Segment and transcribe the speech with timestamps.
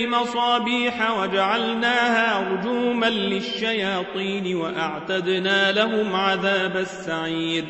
[0.00, 7.64] بمصابيح وجعلناها رجوما للشياطين وأعتدنا لهم عذاب السعير.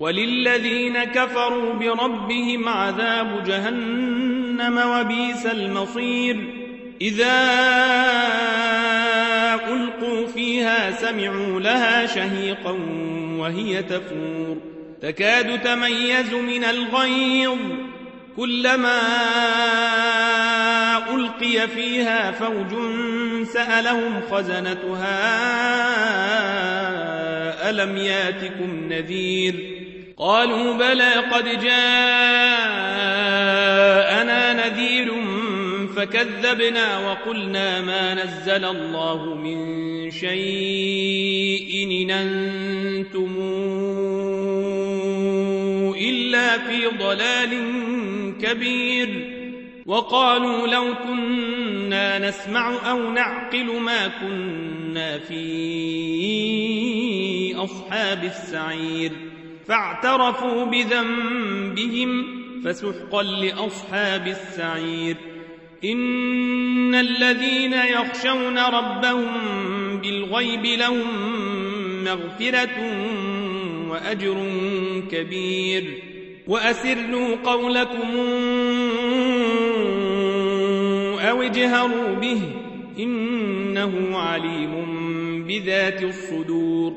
[0.00, 6.36] وللذين كفروا بربهم عذاب جهنم وبيس المصير.
[7.00, 7.48] إذا
[9.68, 12.76] ألقوا فيها سمعوا لها شهيقا
[13.38, 14.56] وهي تفور.
[15.02, 17.58] تكاد تميز من الغيظ.
[18.38, 19.00] كلما
[21.14, 22.74] ألقي فيها فوج
[23.44, 25.20] سألهم خزنتها
[27.70, 29.54] ألم ياتكم نذير
[30.16, 31.72] قالوا بلى قد جاءنا
[34.52, 35.12] نذير
[35.96, 43.36] فكذبنا وقلنا ما نزل الله من شيء إن أنتم
[46.00, 47.88] إلا في ضلال
[48.42, 49.38] كبير.
[49.86, 55.48] وقالوا لو كنا نسمع أو نعقل ما كنا في
[57.56, 59.12] أصحاب السعير.
[59.68, 62.24] فاعترفوا بذنبهم
[62.64, 65.16] فسحقا لأصحاب السعير.
[65.84, 69.26] إن الذين يخشون ربهم
[70.02, 71.06] بالغيب لهم
[72.04, 72.78] مغفرة
[73.88, 74.46] وأجر
[75.12, 76.07] كبير.
[76.48, 78.16] وأسروا قولكم
[81.20, 82.40] أو اجهروا به
[82.98, 84.74] إنه عليم
[85.46, 86.92] بذات الصدور.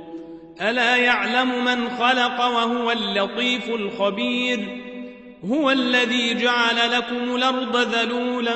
[0.61, 4.59] ألا يعلم من خلق وهو اللطيف الخبير؟
[5.45, 8.55] هو الذي جعل لكم الأرض ذلولا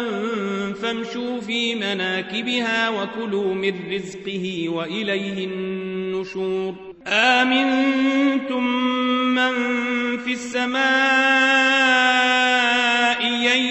[0.82, 6.95] فامشوا في مناكبها وكلوا من رزقه وإليه النشور.
[7.08, 8.64] آمنتم
[9.36, 9.54] من
[10.18, 10.86] في السماء
[13.56, 13.64] أن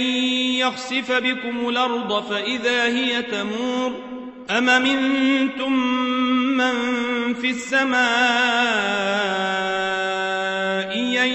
[0.59, 3.93] يخسف بكم الأرض فإذا هي تمور؟
[4.50, 5.73] أم منتم
[6.56, 6.75] من
[7.34, 8.05] في السماء
[11.25, 11.28] أن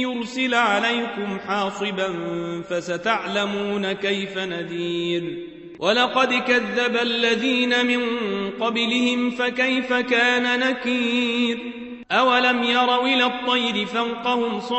[0.00, 2.14] يرسل عليكم حاصبا
[2.70, 5.47] فستعلمون كيف نذير؟
[5.78, 8.00] ولقد كذب الذين من
[8.60, 11.58] قبلهم فكيف كان نكير
[12.10, 14.78] أولم يروا إلى الطير فوقهم صافات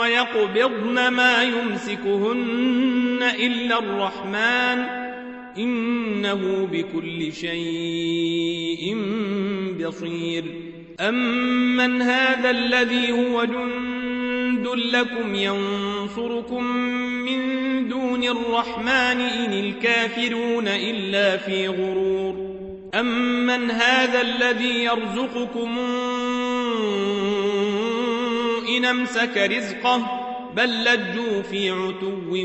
[0.00, 5.00] ويقبضن ما يمسكهن إلا الرحمن
[5.58, 8.96] إنه بكل شيء
[9.80, 10.44] بصير
[11.00, 13.99] أمن هذا الذي هو جند
[14.66, 16.64] لكم ينصركم
[17.24, 17.40] من
[17.88, 22.50] دون الرحمن إن الكافرون إلا في غرور.
[22.94, 25.78] أمن هذا الذي يرزقكم
[28.76, 30.26] إن أمسك رزقه
[30.56, 32.36] بل لجوا في عتو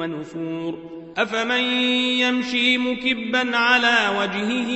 [0.00, 0.96] ونفور.
[1.16, 1.60] أفمن
[2.20, 4.70] يمشي مكبا على وجهه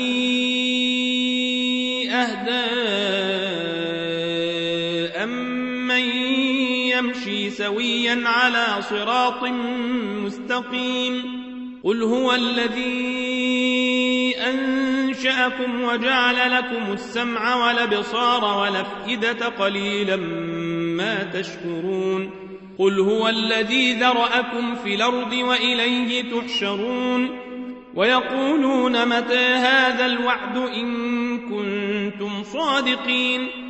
[2.10, 2.66] أهدى
[5.22, 6.06] أمن
[7.00, 9.44] يمشي سويا على صراط
[10.24, 11.40] مستقيم.
[11.84, 12.90] قل هو الذي
[14.36, 20.16] أنشأكم وجعل لكم السمع والأبصار والأفئدة قليلا
[20.96, 22.30] ما تشكرون.
[22.78, 27.38] قل هو الذي ذرأكم في الأرض وإليه تحشرون.
[27.94, 33.69] ويقولون متى هذا الوعد إن كنتم صادقين.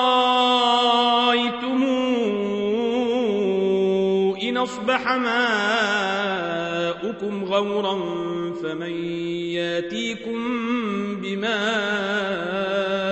[5.11, 5.23] أصبح
[7.03, 7.95] ماؤكم غورا
[8.63, 8.91] فمن
[9.51, 10.39] ياتيكم
[11.21, 13.10] بماء